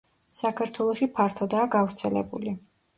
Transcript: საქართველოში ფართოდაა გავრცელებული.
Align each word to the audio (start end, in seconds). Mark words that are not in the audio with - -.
საქართველოში 0.37 1.09
ფართოდაა 1.21 1.69
გავრცელებული. 1.79 2.61